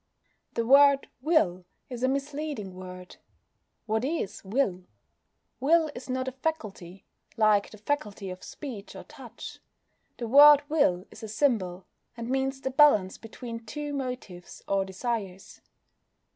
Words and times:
The 0.55 0.65
word 0.65 1.09
"will" 1.21 1.63
is 1.87 2.01
a 2.01 2.07
misleading 2.07 2.73
word. 2.73 3.17
What 3.85 4.03
is 4.03 4.43
will? 4.43 4.85
Will 5.59 5.91
is 5.93 6.09
not 6.09 6.27
a 6.27 6.31
faculty, 6.31 7.05
like 7.37 7.69
the 7.69 7.77
faculty 7.77 8.31
of 8.31 8.43
speech 8.43 8.95
or 8.95 9.03
touch. 9.03 9.59
The 10.17 10.27
word 10.27 10.63
will 10.67 11.05
is 11.11 11.21
a 11.21 11.27
symbol, 11.27 11.85
and 12.17 12.31
means 12.31 12.61
the 12.61 12.71
balance 12.71 13.19
between 13.19 13.63
two 13.63 13.93
motives 13.93 14.63
or 14.67 14.85
desires. 14.85 15.61